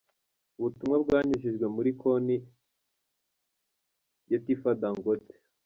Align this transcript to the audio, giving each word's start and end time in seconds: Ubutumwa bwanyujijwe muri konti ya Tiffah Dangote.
Ubutumwa 0.57 0.95
bwanyujijwe 1.03 1.65
muri 1.75 1.89
konti 2.01 2.37
ya 4.31 4.39
Tiffah 4.45 4.77
Dangote. 4.81 5.33